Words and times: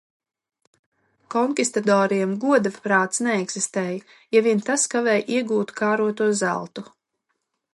Konkistadoriem 1.33 2.33
goda 2.45 2.71
prāts 2.87 3.21
neeksistēja, 3.27 4.01
ja 4.37 4.43
vien 4.49 4.65
tas 4.71 4.87
kavēja 4.95 5.23
iegūt 5.37 5.75
kāroto 5.83 6.31
zeltu. 6.41 6.87